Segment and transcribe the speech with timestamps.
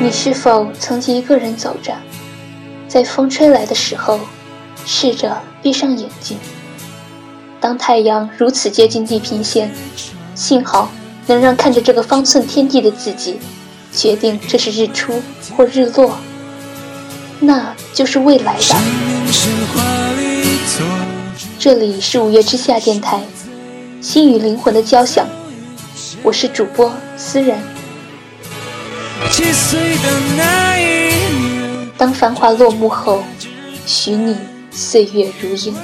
[0.00, 1.92] 你是否曾经一个人走着，
[2.86, 4.20] 在风吹来的时候，
[4.86, 6.38] 试着闭上眼睛？
[7.60, 9.72] 当太阳如此接近地平线，
[10.36, 10.92] 幸好
[11.26, 13.40] 能让看着这个方寸天地的自己，
[13.92, 15.20] 决定这是日出
[15.56, 16.16] 或日落，
[17.40, 18.80] 那就是未来吧。
[21.58, 23.20] 这里是五月之下电台，
[24.00, 25.26] 心与灵魂的交响，
[26.22, 27.58] 我是主播思然。
[31.96, 33.22] 当繁华落幕后，
[33.84, 34.36] 许你
[34.70, 35.74] 岁月如烟。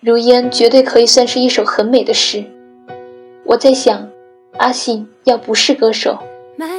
[0.00, 2.44] 如烟绝对可以算是一首很美的诗。
[3.44, 4.08] 我在想，
[4.58, 6.18] 阿信要不是歌手，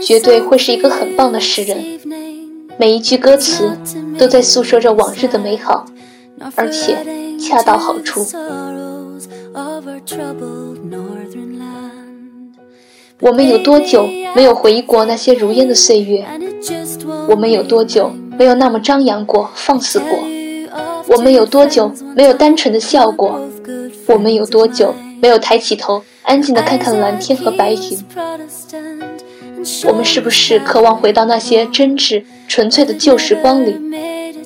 [0.02, 2.00] 绝对会是一个很棒的诗人。
[2.78, 3.78] 每一句歌词
[4.18, 5.86] 都在诉说着往日的美好，
[6.56, 7.06] 而且
[7.38, 8.26] 恰到好处。
[13.20, 14.06] 我们有多久
[14.36, 16.26] 没有回忆过那些如烟的岁月？
[17.30, 20.10] 我们有多久没有那么张扬过、放肆过？
[21.08, 23.40] 我们有多久没有单纯的笑过？
[24.08, 27.80] 我们有多久没有抬起头，安静的看看蓝天和白云？
[29.88, 33.74] 我们是不是渴望回到那些真挚、纯粹的旧时光里，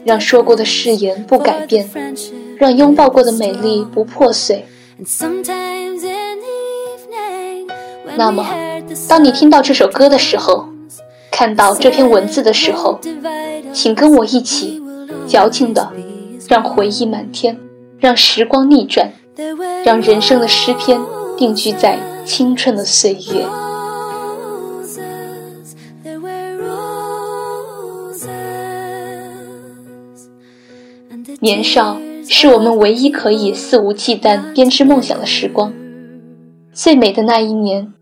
[0.04, 1.90] 让说过的誓言不改变，
[2.58, 4.64] 让拥抱过的美丽不破碎？
[8.16, 8.44] 那么，
[9.08, 10.68] 当你听到这首歌的时候，
[11.30, 13.00] 看到这篇文字的时候，
[13.72, 14.82] 请跟我一起，
[15.28, 15.92] 矫情的，
[16.48, 17.60] 让回忆满天，
[18.00, 19.12] 让时光逆转，
[19.86, 21.00] 让人生的诗篇
[21.38, 23.46] 定居在青春的岁月。
[31.40, 31.98] 年少。
[32.30, 35.74] 是我们唯一可以肆无忌惮编织梦想的时光。
[36.74, 37.94] 最美的那一年，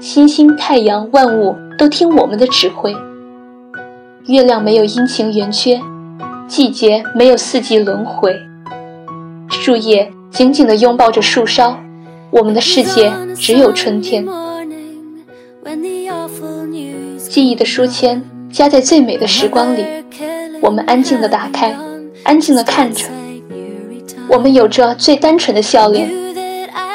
[0.00, 2.94] 星星、太阳、万物都听我们的指挥。
[4.26, 5.80] 月亮没有阴晴圆缺，
[6.48, 8.34] 季节没有四季轮回。
[9.50, 11.76] 树叶紧紧地拥抱着树梢，
[12.30, 14.26] 我们的世界只有春天。
[17.18, 19.84] 记忆的书签夹在最美的时光里，
[20.62, 21.76] 我们安静地打开，
[22.24, 23.04] 安静地看着。
[24.28, 26.10] 我们有着最单纯的笑脸，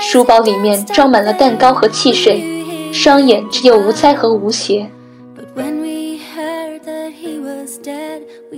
[0.01, 2.43] 书包里面装满了蛋糕和汽水，
[2.91, 4.89] 双眼只有无猜和无邪。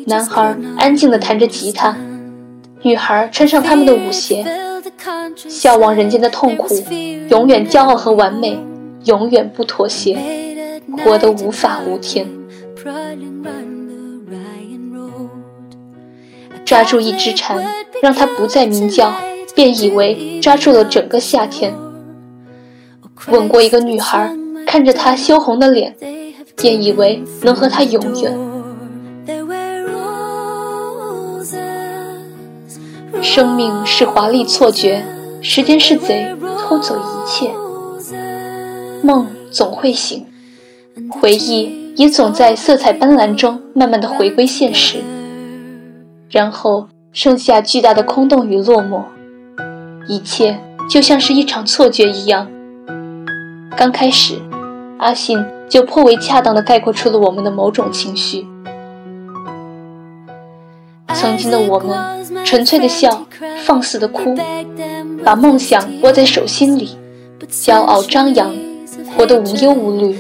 [0.06, 1.96] 男孩安静地弹着吉他，
[2.82, 4.46] 女孩穿上他们的舞鞋，
[5.48, 6.76] 笑望人间的痛苦，
[7.30, 8.58] 永远骄傲和完美，
[9.06, 10.18] 永远不妥协，
[11.04, 12.26] 活得无法无天。
[16.66, 17.64] 抓住一只蝉，
[18.02, 19.14] 让它不再鸣叫，
[19.54, 21.74] 便以为抓住了整个夏天。
[23.28, 24.34] 吻过一个女孩，
[24.66, 25.96] 看着她羞红的脸，
[26.56, 28.38] 便以为能和她永远。
[33.22, 35.04] 生命是华丽错觉，
[35.42, 37.52] 时间是贼，偷走一切。
[39.04, 40.26] 梦总会醒，
[41.10, 44.98] 回忆也总在色彩斑斓中慢慢的回归现实。
[46.32, 49.04] 然后剩下巨大的空洞与落寞，
[50.08, 50.58] 一切
[50.90, 52.48] 就像是一场错觉一样。
[53.76, 54.40] 刚开始，
[54.98, 58.48] 阿信就颇为恰当地概括出了我们的某种情绪。
[61.14, 63.26] 曾经的我们，纯粹的笑，
[63.66, 64.34] 放肆的哭，
[65.26, 66.98] 把梦想握在手心里，
[67.50, 68.50] 骄傲张扬，
[69.18, 70.18] 活得无忧无虑。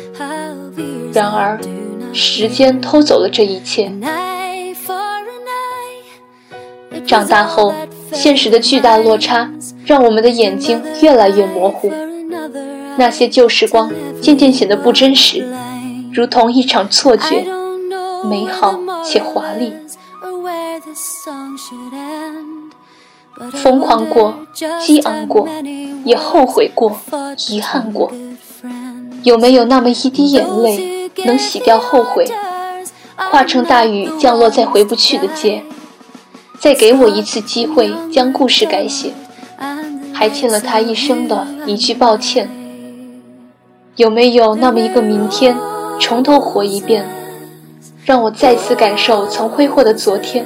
[1.14, 1.58] 然而，
[2.12, 3.90] 时间偷走了这一切。
[7.12, 7.74] 长大后，
[8.14, 9.52] 现实的巨大落差
[9.86, 11.92] 让我们的眼睛越来越模糊，
[12.96, 13.92] 那些旧时光
[14.22, 15.46] 渐渐显得不真实，
[16.14, 17.46] 如同一场错觉，
[18.30, 19.74] 美好且华丽。
[23.52, 24.34] 疯狂过，
[24.80, 25.50] 激昂过，
[26.06, 26.98] 也后悔过，
[27.50, 28.10] 遗憾过。
[29.24, 32.26] 有没有那么一滴眼泪，能洗掉后悔，
[33.18, 35.62] 化成大雨降落在回不去的街？
[36.62, 39.12] 再给我一次机会将故事改写，
[40.14, 42.48] 还欠了他一生的一句抱歉。
[43.96, 45.58] 有没有那么一个明天，
[46.00, 47.04] 从头活一遍，
[48.06, 50.46] 让我再次感受曾挥霍的昨天？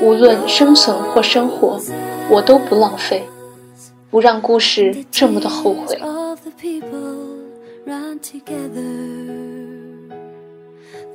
[0.00, 1.80] 无论生存或生活，
[2.28, 3.22] 我都不浪费，
[4.10, 5.96] 不让故事这么的后悔。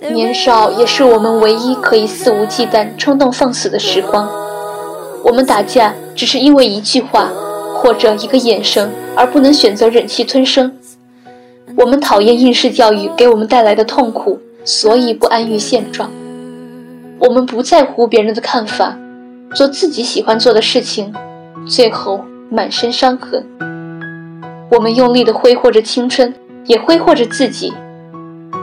[0.07, 4.29] 年少也是我们唯一可以肆无忌惮、冲动放肆的时光。
[5.25, 7.29] 我们打架只是因为一句话，
[7.75, 10.71] 或者一个眼神，而不能选择忍气吞声。
[11.75, 16.09] 我们讨厌应试教育给我们带来的痛苦，所以不安于现状。
[17.19, 18.97] 我们不在乎别人的看法，
[19.53, 21.13] 做自己喜欢做的事情，
[21.67, 23.45] 最后满身伤痕。
[24.71, 26.33] 我们用力地挥霍着青春，
[26.65, 27.73] 也挥霍着自己。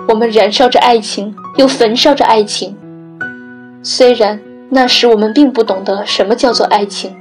[0.08, 2.76] 我们燃烧着爱情，又焚烧着爱情。
[3.82, 7.16] 虽然那时我们并不懂得什么叫做爱情。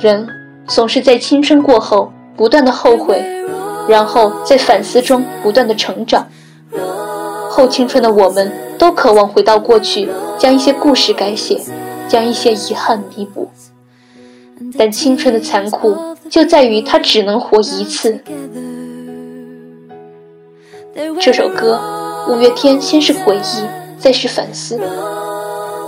[0.00, 0.26] 人
[0.66, 3.22] 总是在青春过后不断的后悔，
[3.88, 6.26] 然后在反思中不断的成长。
[7.50, 10.08] 后青春的我们都渴望回到过去，
[10.38, 11.60] 将一些故事改写，
[12.08, 13.50] 将一些遗憾弥补。
[14.76, 18.20] 但青春的残酷就在于它只能活一次。
[21.20, 21.80] 这首歌，
[22.28, 23.64] 五月天先是回忆，
[23.98, 24.80] 再是反思。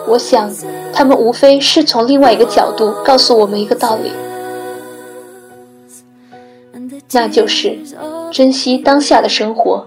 [0.07, 0.51] 我想，
[0.93, 4.11] 他们无非是从另外一个角度告诉我们一个道理，
[7.13, 7.79] 那就是
[8.33, 9.87] 珍惜当下的生活，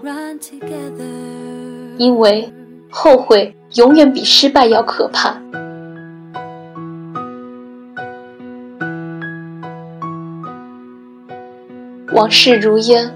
[1.98, 2.52] 因为
[2.90, 5.40] 后悔永远比失败要可怕。
[12.14, 13.12] 往事如烟，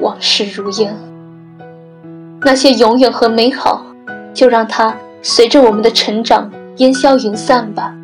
[0.00, 0.96] 往事如烟。
[2.40, 3.84] 那些永远和美好，
[4.32, 7.94] 就让它随着我们的成长烟消云散吧。